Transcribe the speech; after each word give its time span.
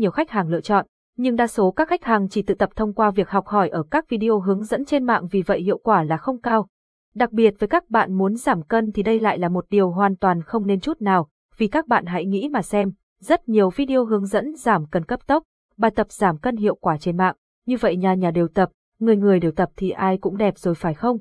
nhiều 0.00 0.10
khách 0.10 0.30
hàng 0.30 0.48
lựa 0.48 0.60
chọn, 0.60 0.86
nhưng 1.16 1.36
đa 1.36 1.46
số 1.46 1.70
các 1.70 1.88
khách 1.88 2.04
hàng 2.04 2.28
chỉ 2.28 2.42
tự 2.42 2.54
tập 2.54 2.70
thông 2.76 2.92
qua 2.92 3.10
việc 3.10 3.28
học 3.28 3.46
hỏi 3.46 3.68
ở 3.68 3.82
các 3.90 4.08
video 4.08 4.40
hướng 4.40 4.64
dẫn 4.64 4.84
trên 4.84 5.04
mạng 5.04 5.26
vì 5.30 5.42
vậy 5.42 5.60
hiệu 5.62 5.78
quả 5.78 6.02
là 6.02 6.16
không 6.16 6.40
cao. 6.40 6.68
Đặc 7.14 7.32
biệt 7.32 7.54
với 7.58 7.68
các 7.68 7.90
bạn 7.90 8.14
muốn 8.14 8.36
giảm 8.36 8.62
cân 8.62 8.92
thì 8.92 9.02
đây 9.02 9.20
lại 9.20 9.38
là 9.38 9.48
một 9.48 9.64
điều 9.70 9.90
hoàn 9.90 10.16
toàn 10.16 10.42
không 10.42 10.66
nên 10.66 10.80
chút 10.80 11.02
nào, 11.02 11.28
vì 11.56 11.66
các 11.66 11.86
bạn 11.86 12.06
hãy 12.06 12.26
nghĩ 12.26 12.48
mà 12.48 12.62
xem, 12.62 12.92
rất 13.20 13.48
nhiều 13.48 13.70
video 13.70 14.04
hướng 14.04 14.26
dẫn 14.26 14.56
giảm 14.56 14.86
cân 14.86 15.04
cấp 15.04 15.26
tốc, 15.26 15.42
bài 15.76 15.90
tập 15.90 16.06
giảm 16.10 16.38
cân 16.38 16.56
hiệu 16.56 16.74
quả 16.74 16.98
trên 16.98 17.16
mạng, 17.16 17.36
như 17.66 17.76
vậy 17.80 17.96
nhà 17.96 18.14
nhà 18.14 18.30
đều 18.30 18.48
tập, 18.48 18.70
người 18.98 19.16
người 19.16 19.40
đều 19.40 19.52
tập 19.52 19.70
thì 19.76 19.90
ai 19.90 20.18
cũng 20.18 20.36
đẹp 20.36 20.58
rồi 20.58 20.74
phải 20.74 20.94
không? 20.94 21.18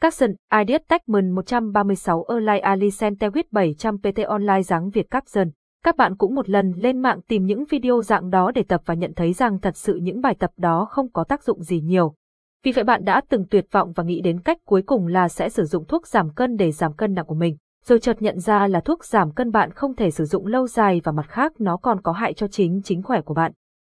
Capson, 0.00 0.30
Ideas 0.60 0.82
Techman 0.88 1.30
136 1.30 2.24
Erlai 2.28 2.60
Ali 2.60 2.88
Tewit 2.88 3.44
700 3.50 3.98
PT 3.98 4.24
Online 4.26 4.62
dáng 4.62 4.90
Việt 4.90 5.10
Capson. 5.10 5.50
Các 5.84 5.96
bạn 5.96 6.16
cũng 6.16 6.34
một 6.34 6.48
lần 6.48 6.72
lên 6.76 6.98
mạng 6.98 7.20
tìm 7.28 7.44
những 7.44 7.64
video 7.64 8.02
dạng 8.02 8.30
đó 8.30 8.50
để 8.54 8.62
tập 8.62 8.82
và 8.84 8.94
nhận 8.94 9.12
thấy 9.14 9.32
rằng 9.32 9.60
thật 9.60 9.76
sự 9.76 9.94
những 9.94 10.20
bài 10.20 10.34
tập 10.38 10.50
đó 10.56 10.86
không 10.90 11.12
có 11.12 11.24
tác 11.24 11.42
dụng 11.42 11.62
gì 11.62 11.80
nhiều. 11.80 12.14
Vì 12.64 12.72
vậy 12.72 12.84
bạn 12.84 13.04
đã 13.04 13.20
từng 13.28 13.44
tuyệt 13.50 13.66
vọng 13.72 13.92
và 13.92 14.04
nghĩ 14.04 14.20
đến 14.20 14.40
cách 14.40 14.58
cuối 14.64 14.82
cùng 14.82 15.06
là 15.06 15.28
sẽ 15.28 15.48
sử 15.48 15.64
dụng 15.64 15.84
thuốc 15.84 16.06
giảm 16.06 16.30
cân 16.30 16.56
để 16.56 16.72
giảm 16.72 16.92
cân 16.92 17.14
nặng 17.14 17.26
của 17.26 17.34
mình. 17.34 17.56
Rồi 17.84 18.00
chợt 18.00 18.22
nhận 18.22 18.40
ra 18.40 18.66
là 18.66 18.80
thuốc 18.80 19.04
giảm 19.04 19.32
cân 19.32 19.50
bạn 19.50 19.70
không 19.70 19.94
thể 19.94 20.10
sử 20.10 20.24
dụng 20.24 20.46
lâu 20.46 20.66
dài 20.66 21.00
và 21.04 21.12
mặt 21.12 21.26
khác 21.28 21.52
nó 21.58 21.76
còn 21.76 22.00
có 22.00 22.12
hại 22.12 22.34
cho 22.34 22.48
chính 22.48 22.80
chính 22.84 23.02
khỏe 23.02 23.20
của 23.20 23.34
bạn. 23.34 23.52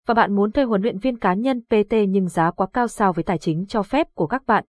Và 0.07 0.15
bạn 0.15 0.35
muốn 0.35 0.53
thuê 0.53 0.65
huấn 0.65 0.83
luyện 0.83 0.99
viên 0.99 1.19
cá 1.19 1.35
nhân 1.35 1.61
PT 1.61 1.95
nhưng 2.09 2.29
giá 2.29 2.51
quá 2.51 2.67
cao 2.73 2.89
so 2.89 3.13
với 3.13 3.25
tài 3.25 3.39
chính 3.39 3.67
cho 3.67 3.83
phép 3.83 4.07
của 4.15 4.27
các 4.27 4.43
bạn. 4.47 4.65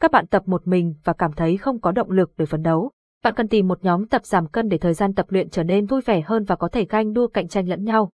Các 0.00 0.10
bạn 0.10 0.26
tập 0.26 0.42
một 0.46 0.66
mình 0.66 0.94
và 1.04 1.12
cảm 1.12 1.32
thấy 1.32 1.56
không 1.56 1.80
có 1.80 1.92
động 1.92 2.10
lực 2.10 2.32
để 2.36 2.46
phấn 2.46 2.62
đấu. 2.62 2.90
Bạn 3.24 3.34
cần 3.34 3.48
tìm 3.48 3.68
một 3.68 3.84
nhóm 3.84 4.06
tập 4.06 4.24
giảm 4.24 4.46
cân 4.46 4.68
để 4.68 4.78
thời 4.78 4.94
gian 4.94 5.14
tập 5.14 5.26
luyện 5.28 5.50
trở 5.50 5.62
nên 5.62 5.86
vui 5.86 6.00
vẻ 6.00 6.20
hơn 6.20 6.44
và 6.44 6.56
có 6.56 6.68
thể 6.68 6.84
ganh 6.84 7.12
đua 7.12 7.26
cạnh 7.26 7.48
tranh 7.48 7.68
lẫn 7.68 7.84
nhau. 7.84 8.10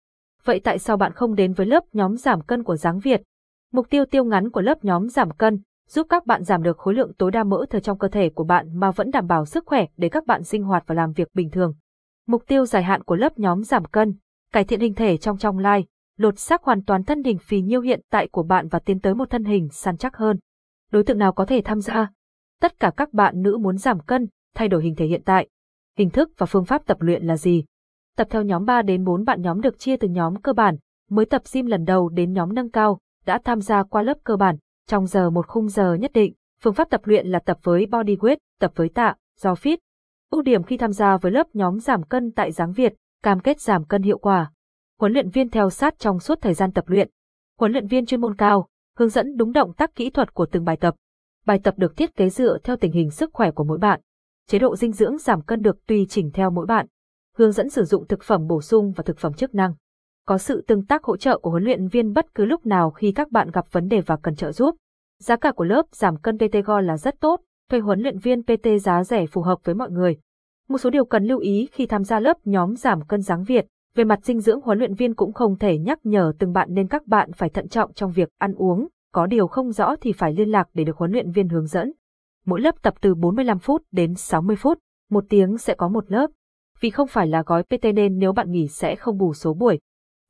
Vậy 0.45 0.61
tại 0.65 0.79
sao 0.79 0.97
bạn 0.97 1.13
không 1.13 1.35
đến 1.35 1.53
với 1.53 1.67
lớp 1.67 1.85
nhóm 1.93 2.17
giảm 2.17 2.41
cân 2.41 2.63
của 2.63 2.77
Giáng 2.77 2.99
Việt? 2.99 3.23
Mục 3.73 3.87
tiêu 3.91 4.05
tiêu 4.05 4.25
ngắn 4.25 4.51
của 4.51 4.61
lớp 4.61 4.85
nhóm 4.85 5.09
giảm 5.09 5.31
cân 5.31 5.61
giúp 5.89 6.07
các 6.11 6.27
bạn 6.27 6.45
giảm 6.45 6.63
được 6.63 6.79
khối 6.79 6.95
lượng 6.95 7.13
tối 7.19 7.31
đa 7.31 7.45
mỡ 7.45 7.65
thừa 7.71 7.81
trong 7.81 7.99
cơ 7.99 8.09
thể 8.09 8.29
của 8.29 8.45
bạn 8.45 8.81
mà 8.81 8.91
vẫn 8.91 9.11
đảm 9.11 9.27
bảo 9.27 9.47
sức 9.47 9.67
khỏe 9.67 9.87
để 9.97 10.09
các 10.09 10.27
bạn 10.27 10.43
sinh 10.43 10.63
hoạt 10.63 10.85
và 10.87 10.95
làm 10.95 11.13
việc 11.13 11.29
bình 11.35 11.51
thường. 11.51 11.75
Mục 12.27 12.43
tiêu 12.47 12.67
dài 12.67 12.83
hạn 12.83 13.03
của 13.03 13.17
lớp 13.17 13.39
nhóm 13.39 13.63
giảm 13.63 13.85
cân, 13.85 14.15
cải 14.53 14.65
thiện 14.65 14.81
hình 14.81 14.95
thể 14.95 15.17
trong 15.17 15.39
trong 15.39 15.59
lai, 15.59 15.87
lột 16.19 16.39
xác 16.39 16.63
hoàn 16.63 16.85
toàn 16.85 17.05
thân 17.05 17.23
hình 17.25 17.39
phì 17.39 17.61
nhiêu 17.61 17.81
hiện 17.81 18.01
tại 18.11 18.29
của 18.29 18.43
bạn 18.43 18.69
và 18.69 18.79
tiến 18.79 19.01
tới 19.01 19.15
một 19.15 19.31
thân 19.31 19.45
hình 19.45 19.69
săn 19.69 19.97
chắc 19.97 20.17
hơn. 20.17 20.39
Đối 20.93 21.05
tượng 21.05 21.19
nào 21.19 21.33
có 21.33 21.47
thể 21.47 21.63
tham 21.65 21.81
gia? 21.81 22.11
Tất 22.61 22.81
cả 22.81 22.93
các 22.97 23.13
bạn 23.13 23.43
nữ 23.43 23.59
muốn 23.59 23.79
giảm 23.79 24.01
cân, 24.01 24.29
thay 24.55 24.69
đổi 24.69 24.83
hình 24.83 24.95
thể 24.95 25.07
hiện 25.07 25.23
tại. 25.25 25.49
Hình 25.99 26.11
thức 26.11 26.31
và 26.39 26.47
phương 26.47 26.65
pháp 26.65 26.87
tập 26.87 26.97
luyện 27.01 27.25
là 27.25 27.37
gì? 27.37 27.65
Tập 28.17 28.27
theo 28.31 28.43
nhóm 28.43 28.65
3 28.65 28.83
đến 28.83 29.05
4 29.05 29.25
bạn 29.25 29.43
nhóm 29.43 29.61
được 29.61 29.79
chia 29.79 29.97
từ 29.97 30.09
nhóm 30.09 30.37
cơ 30.43 30.53
bản, 30.53 30.77
mới 31.11 31.25
tập 31.25 31.43
gym 31.53 31.67
lần 31.67 31.85
đầu 31.85 32.09
đến 32.09 32.33
nhóm 32.33 32.55
nâng 32.55 32.71
cao, 32.71 32.99
đã 33.27 33.41
tham 33.45 33.61
gia 33.61 33.83
qua 33.83 34.03
lớp 34.03 34.19
cơ 34.25 34.37
bản, 34.37 34.57
trong 34.87 35.07
giờ 35.07 35.31
một 35.31 35.47
khung 35.47 35.69
giờ 35.69 35.95
nhất 35.95 36.13
định. 36.15 36.35
Phương 36.63 36.75
pháp 36.75 36.91
tập 36.91 37.01
luyện 37.05 37.27
là 37.27 37.39
tập 37.39 37.59
với 37.63 37.87
body 37.87 38.17
weight, 38.17 38.37
tập 38.61 38.73
với 38.75 38.89
tạ, 38.89 39.15
do 39.41 39.53
fit. 39.53 39.77
Ưu 40.31 40.43
điểm 40.43 40.63
khi 40.63 40.77
tham 40.77 40.93
gia 40.93 41.17
với 41.17 41.33
lớp 41.33 41.47
nhóm 41.55 41.81
giảm 41.81 42.03
cân 42.03 42.31
tại 42.31 42.53
Giáng 42.53 42.73
Việt, 42.73 42.95
cam 43.23 43.41
kết 43.41 43.61
giảm 43.61 43.85
cân 43.85 44.03
hiệu 44.03 44.19
quả. 44.19 44.53
Huấn 45.01 45.13
luyện 45.13 45.29
viên 45.29 45.51
theo 45.51 45.71
sát 45.71 45.99
trong 45.99 46.21
suốt 46.21 46.39
thời 46.41 46.55
gian 46.55 46.73
tập 46.73 46.85
luyện. 46.87 47.09
Huấn 47.59 47.73
luyện 47.73 47.87
viên 47.87 48.07
chuyên 48.07 48.21
môn 48.21 48.37
cao, 48.37 48.69
hướng 48.99 49.09
dẫn 49.09 49.37
đúng 49.37 49.53
động 49.53 49.73
tác 49.75 49.95
kỹ 49.95 50.11
thuật 50.11 50.35
của 50.35 50.47
từng 50.47 50.65
bài 50.65 50.77
tập. 50.77 50.95
Bài 51.47 51.61
tập 51.65 51.75
được 51.77 51.97
thiết 51.97 52.17
kế 52.17 52.31
dựa 52.31 52.59
theo 52.65 52.77
tình 52.77 52.93
hình 52.93 53.11
sức 53.11 53.31
khỏe 53.33 53.51
của 53.51 53.65
mỗi 53.65 53.79
bạn. 53.79 54.01
Chế 54.49 54.59
độ 54.59 54.77
dinh 54.77 54.93
dưỡng 54.93 55.19
giảm 55.19 55.43
cân 55.43 55.63
được 55.63 55.87
tùy 55.87 56.07
chỉnh 56.09 56.31
theo 56.31 56.51
mỗi 56.51 56.67
bạn. 56.67 56.87
Hướng 57.37 57.53
dẫn 57.53 57.71
sử 57.71 57.85
dụng 57.85 58.07
thực 58.07 58.23
phẩm 58.23 58.47
bổ 58.47 58.61
sung 58.61 58.93
và 58.97 59.03
thực 59.03 59.19
phẩm 59.19 59.33
chức 59.33 59.55
năng. 59.55 59.75
Có 60.27 60.39
sự 60.39 60.65
tương 60.67 60.87
tác 60.87 61.05
hỗ 61.05 61.17
trợ 61.17 61.39
của 61.39 61.51
huấn 61.51 61.65
luyện 61.65 61.89
viên 61.89 62.13
bất 62.13 62.35
cứ 62.35 62.45
lúc 62.45 62.67
nào 62.67 62.91
khi 62.91 63.13
các 63.13 63.31
bạn 63.31 63.51
gặp 63.51 63.65
vấn 63.73 63.89
đề 63.89 64.01
và 64.01 64.17
cần 64.17 64.35
trợ 64.35 64.53
giúp. 64.53 64.77
Giá 65.21 65.37
cả 65.37 65.53
của 65.53 65.65
lớp 65.65 65.87
giảm 65.93 66.17
cân 66.17 66.39
PT 66.39 66.57
Go 66.65 66.81
là 66.81 66.97
rất 66.97 67.21
tốt, 67.21 67.41
thuê 67.71 67.81
huấn 67.81 68.01
luyện 68.01 68.19
viên 68.19 68.43
PT 68.43 68.67
giá 68.83 69.05
rẻ 69.05 69.27
phù 69.27 69.43
hợp 69.43 69.59
với 69.65 69.75
mọi 69.75 69.91
người. 69.91 70.17
Một 70.69 70.79
số 70.79 70.91
điều 70.91 71.05
cần 71.05 71.25
lưu 71.25 71.39
ý 71.39 71.69
khi 71.73 71.87
tham 71.87 72.05
gia 72.05 72.21
lớp 72.21 72.37
nhóm 72.45 72.77
giảm 72.77 73.07
cân 73.07 73.23
dáng 73.23 73.45
Việt, 73.45 73.67
về 73.95 74.05
mặt 74.05 74.25
dinh 74.25 74.41
dưỡng 74.41 74.61
huấn 74.61 74.79
luyện 74.79 74.95
viên 74.95 75.15
cũng 75.15 75.33
không 75.33 75.59
thể 75.59 75.79
nhắc 75.79 75.99
nhở 76.05 76.33
từng 76.39 76.53
bạn 76.53 76.69
nên 76.71 76.89
các 76.89 77.07
bạn 77.07 77.33
phải 77.33 77.49
thận 77.49 77.69
trọng 77.69 77.93
trong 77.93 78.13
việc 78.13 78.29
ăn 78.39 78.55
uống, 78.55 78.89
có 79.13 79.27
điều 79.27 79.47
không 79.47 79.73
rõ 79.73 79.97
thì 80.01 80.13
phải 80.13 80.33
liên 80.33 80.49
lạc 80.49 80.69
để 80.75 80.85
được 80.85 80.97
huấn 80.97 81.13
luyện 81.13 81.31
viên 81.31 81.49
hướng 81.49 81.67
dẫn. 81.67 81.93
Mỗi 82.47 82.61
lớp 82.61 82.83
tập 82.83 82.95
từ 83.01 83.15
45 83.15 83.59
phút 83.59 83.83
đến 83.93 84.15
60 84.15 84.57
phút, 84.57 84.79
một 85.11 85.25
tiếng 85.29 85.59
sẽ 85.59 85.75
có 85.75 85.89
một 85.89 86.13
lớp. 86.13 86.31
Vì 86.81 86.91
không 86.91 87.09
phải 87.09 87.27
là 87.27 87.43
gói 87.47 87.63
PT 87.63 87.85
nên 87.95 88.19
nếu 88.19 88.33
bạn 88.33 88.51
nghỉ 88.51 88.69
sẽ 88.69 88.97
không 88.97 89.19
bù 89.19 89.35
số 89.35 89.55
buổi. 89.55 89.81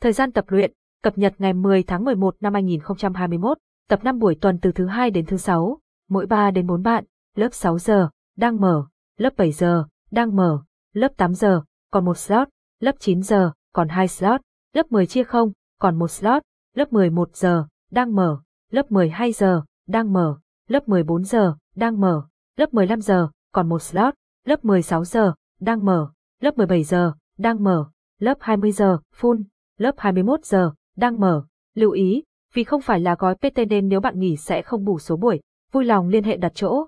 Thời 0.01 0.13
gian 0.13 0.33
tập 0.33 0.45
luyện, 0.49 0.73
cập 1.03 1.19
nhật 1.19 1.35
ngày 1.39 1.53
10 1.53 1.83
tháng 1.83 2.05
11 2.05 2.37
năm 2.41 2.55
2021, 2.55 3.59
tập 3.89 4.05
5 4.05 4.19
buổi 4.19 4.35
tuần 4.41 4.59
từ 4.59 4.73
thứ 4.73 4.87
2 4.87 5.11
đến 5.11 5.27
thứ 5.27 5.37
6, 5.37 5.79
mỗi 6.09 6.27
3 6.27 6.51
đến 6.51 6.67
4 6.67 6.83
bạn, 6.83 7.05
lớp 7.35 7.49
6 7.53 7.79
giờ, 7.79 8.09
đang 8.37 8.61
mở, 8.61 8.87
lớp 9.19 9.33
7 9.37 9.53
giờ, 9.53 9.85
đang 10.11 10.37
mở, 10.37 10.63
lớp 10.93 11.13
8 11.17 11.35
giờ, 11.35 11.63
còn 11.91 12.05
một 12.05 12.19
slot, 12.19 12.49
lớp 12.81 12.95
9 12.99 13.23
giờ, 13.23 13.53
còn 13.73 13.89
2 13.89 14.09
slot, 14.09 14.41
lớp 14.73 14.93
10 14.93 15.07
chia 15.07 15.25
không, 15.25 15.53
còn 15.79 15.99
một 15.99 16.09
slot, 16.09 16.43
lớp 16.75 16.93
11 16.93 17.37
giờ, 17.37 17.67
đang 17.91 18.15
mở, 18.15 18.41
lớp 18.71 18.93
12 18.93 19.33
giờ, 19.33 19.63
đang 19.89 20.13
mở, 20.13 20.39
lớp 20.69 20.89
14 20.89 21.25
giờ, 21.25 21.55
đang 21.77 22.01
mở, 22.01 22.23
lớp 22.57 22.75
15 22.75 23.01
giờ, 23.01 23.29
còn 23.53 23.69
một 23.69 23.79
slot, 23.79 24.15
lớp 24.45 24.65
16 24.65 25.05
giờ, 25.05 25.35
đang 25.61 25.85
mở, 25.85 26.13
lớp 26.41 26.59
17 26.59 26.85
giờ, 26.85 27.13
đang 27.39 27.65
mở, 27.65 27.91
lớp 28.19 28.39
20 28.41 28.73
giờ, 28.73 28.99
full, 29.21 29.43
lớp 29.79 29.95
21 29.99 30.45
giờ, 30.45 30.73
đang 30.97 31.21
mở. 31.21 31.45
Lưu 31.75 31.91
ý, 31.91 32.23
vì 32.55 32.65
không 32.65 32.81
phải 32.81 33.01
là 33.01 33.17
gói 33.19 33.35
PT 33.35 33.59
nên 33.71 33.89
nếu 33.89 34.01
bạn 34.01 34.19
nghỉ 34.19 34.37
sẽ 34.37 34.63
không 34.63 34.85
bù 34.85 34.99
số 34.99 35.17
buổi, 35.17 35.41
vui 35.73 35.85
lòng 35.85 36.09
liên 36.09 36.25
hệ 36.25 36.37
đặt 36.37 36.53
chỗ. 36.55 36.87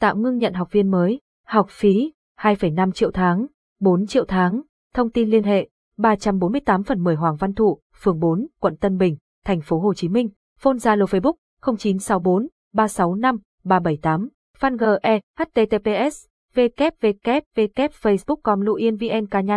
Tạm 0.00 0.22
ngưng 0.22 0.38
nhận 0.38 0.54
học 0.54 0.72
viên 0.72 0.90
mới, 0.90 1.20
học 1.46 1.66
phí, 1.70 2.12
2,5 2.40 2.92
triệu 2.92 3.10
tháng, 3.10 3.46
4 3.80 4.06
triệu 4.06 4.24
tháng, 4.24 4.62
thông 4.94 5.10
tin 5.10 5.30
liên 5.30 5.44
hệ, 5.44 5.68
348 5.96 6.82
phần 6.82 7.04
10 7.04 7.14
Hoàng 7.14 7.36
Văn 7.36 7.54
Thụ, 7.54 7.80
phường 8.02 8.20
4, 8.20 8.46
quận 8.60 8.76
Tân 8.76 8.98
Bình, 8.98 9.16
thành 9.44 9.60
phố 9.60 9.78
Hồ 9.78 9.94
Chí 9.94 10.08
Minh, 10.08 10.28
phone 10.58 10.76
Zalo 10.76 11.04
Facebook 11.04 11.34
0964 11.76 12.48
365 12.72 13.38
378, 13.64 14.28
fan 14.58 14.76
GE, 14.76 15.20
https, 15.38 16.26
www.facebook.com 16.56 18.60
Luyen 18.60 18.96
VN 18.96 19.26
Cá 19.26 19.40
nhân 19.40 19.52